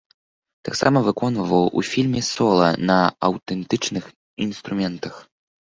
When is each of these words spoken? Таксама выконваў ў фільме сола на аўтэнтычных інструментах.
Таксама 0.69 1.03
выконваў 1.07 1.67
ў 1.77 1.91
фільме 1.91 2.21
сола 2.31 2.69
на 2.93 2.99
аўтэнтычных 3.31 4.03
інструментах. 4.49 5.13